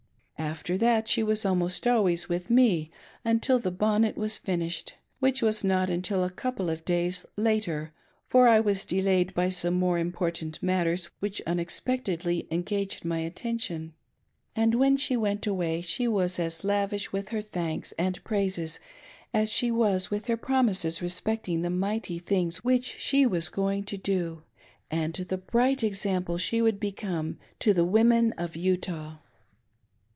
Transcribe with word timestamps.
After 0.37 0.77
that 0.79 1.07
she 1.07 1.23
was 1.23 1.45
almost 1.45 1.87
always 1.87 2.27
with 2.27 2.49
me 2.49 2.91
until 3.23 3.57
the 3.57 3.71
bonnet 3.71 4.17
was 4.17 4.37
finished, 4.39 4.95
which 5.19 5.41
was 5.41 5.63
not 5.63 5.89
until 5.89 6.25
a 6.25 6.29
couple 6.31 6.69
of 6.69 6.83
days 6.83 7.25
later, 7.37 7.93
for 8.27 8.49
I 8.49 8.59
was 8.59 8.83
delayed 8.83 9.33
by 9.33 9.47
some 9.47 9.75
more 9.75 9.97
important 9.97 10.61
matters 10.61 11.09
which 11.19 11.41
unexpect 11.47 12.07
edly 12.07 12.51
engaged 12.51 13.05
my 13.05 13.19
attention; 13.19 13.93
and 14.55 14.75
when 14.75 14.97
she 14.97 15.15
went 15.15 15.47
away 15.47 15.79
she 15.79 16.05
was 16.05 16.37
as 16.37 16.65
lavish 16.65 17.13
with 17.13 17.29
her 17.29 17.41
thanks 17.41 17.93
and 17.93 18.21
praises 18.25 18.77
as 19.33 19.53
she 19.53 19.71
was 19.71 20.11
with 20.11 20.25
her 20.25 20.35
.promises 20.37 21.01
respecting 21.01 21.61
the 21.61 21.69
mighty 21.69 22.19
things 22.19 22.57
which 22.63 22.97
she 22.99 23.25
was 23.25 23.47
going 23.47 23.85
to 23.85 23.95
do, 23.95 24.41
and 24.89 25.13
the 25.13 25.37
bright 25.37 25.81
example 25.81 26.37
she 26.37 26.61
would 26.61 26.79
become 26.79 27.37
to 27.59 27.73
the 27.73 27.85
women 27.85 28.33
of. 28.33 28.57
Utah. 28.57 29.19